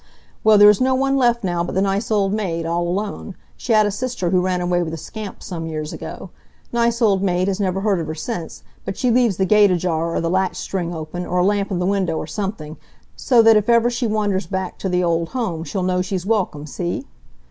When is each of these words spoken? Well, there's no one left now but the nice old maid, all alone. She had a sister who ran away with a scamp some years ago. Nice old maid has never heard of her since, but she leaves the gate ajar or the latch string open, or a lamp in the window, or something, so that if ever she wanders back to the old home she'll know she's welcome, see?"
Well, 0.43 0.57
there's 0.57 0.81
no 0.81 0.95
one 0.95 1.15
left 1.15 1.43
now 1.43 1.63
but 1.63 1.75
the 1.75 1.81
nice 1.83 2.09
old 2.09 2.33
maid, 2.33 2.65
all 2.65 2.87
alone. 2.87 3.35
She 3.55 3.71
had 3.71 3.85
a 3.85 3.91
sister 3.91 4.31
who 4.31 4.41
ran 4.41 4.59
away 4.59 4.81
with 4.81 4.95
a 4.95 4.97
scamp 4.97 5.43
some 5.43 5.67
years 5.67 5.93
ago. 5.93 6.31
Nice 6.73 7.03
old 7.03 7.21
maid 7.21 7.47
has 7.47 7.59
never 7.59 7.81
heard 7.81 7.99
of 7.99 8.07
her 8.07 8.15
since, 8.15 8.63
but 8.83 8.97
she 8.97 9.11
leaves 9.11 9.37
the 9.37 9.45
gate 9.45 9.69
ajar 9.69 10.15
or 10.15 10.19
the 10.19 10.27
latch 10.27 10.55
string 10.55 10.91
open, 10.91 11.23
or 11.27 11.37
a 11.37 11.45
lamp 11.45 11.69
in 11.69 11.77
the 11.77 11.85
window, 11.85 12.17
or 12.17 12.25
something, 12.25 12.77
so 13.15 13.43
that 13.43 13.55
if 13.55 13.69
ever 13.69 13.91
she 13.91 14.07
wanders 14.07 14.47
back 14.47 14.79
to 14.79 14.89
the 14.89 15.03
old 15.03 15.29
home 15.29 15.63
she'll 15.63 15.83
know 15.83 16.01
she's 16.01 16.25
welcome, 16.25 16.65
see?" 16.65 17.05